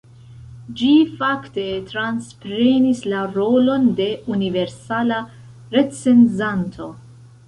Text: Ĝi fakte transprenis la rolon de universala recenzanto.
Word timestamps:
Ĝi 0.77 0.87
fakte 1.17 1.65
transprenis 1.89 3.01
la 3.13 3.19
rolon 3.35 3.85
de 3.99 4.07
universala 4.37 5.21
recenzanto. 5.77 6.89